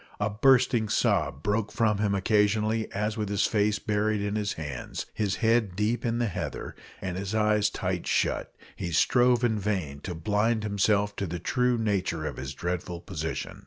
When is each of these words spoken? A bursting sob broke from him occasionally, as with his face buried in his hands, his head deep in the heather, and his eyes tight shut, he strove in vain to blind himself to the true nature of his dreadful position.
A 0.19 0.31
bursting 0.31 0.89
sob 0.89 1.43
broke 1.43 1.71
from 1.71 1.99
him 1.99 2.15
occasionally, 2.15 2.91
as 2.91 3.17
with 3.17 3.29
his 3.29 3.45
face 3.45 3.77
buried 3.77 4.19
in 4.19 4.35
his 4.35 4.53
hands, 4.53 5.05
his 5.13 5.35
head 5.45 5.75
deep 5.75 6.03
in 6.07 6.17
the 6.17 6.25
heather, 6.25 6.75
and 7.03 7.17
his 7.17 7.35
eyes 7.35 7.69
tight 7.69 8.07
shut, 8.07 8.51
he 8.75 8.91
strove 8.91 9.43
in 9.43 9.59
vain 9.59 9.99
to 9.99 10.15
blind 10.15 10.63
himself 10.63 11.15
to 11.17 11.27
the 11.27 11.37
true 11.37 11.77
nature 11.77 12.25
of 12.25 12.37
his 12.37 12.55
dreadful 12.55 12.99
position. 12.99 13.59